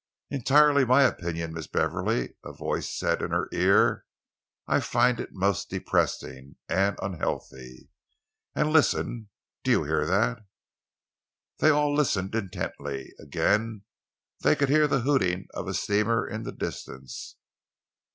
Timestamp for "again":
13.19-13.83